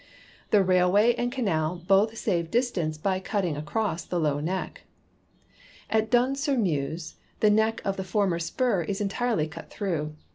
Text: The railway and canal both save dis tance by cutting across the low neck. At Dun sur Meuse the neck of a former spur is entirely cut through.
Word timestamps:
The 0.49 0.63
railway 0.63 1.13
and 1.13 1.31
canal 1.31 1.75
both 1.85 2.17
save 2.17 2.49
dis 2.49 2.71
tance 2.71 2.97
by 2.97 3.19
cutting 3.19 3.55
across 3.55 4.03
the 4.03 4.19
low 4.19 4.39
neck. 4.39 4.85
At 5.91 6.09
Dun 6.09 6.35
sur 6.35 6.57
Meuse 6.57 7.17
the 7.39 7.51
neck 7.51 7.83
of 7.85 7.99
a 7.99 8.03
former 8.03 8.39
spur 8.39 8.81
is 8.81 8.99
entirely 8.99 9.47
cut 9.47 9.69
through. 9.69 10.15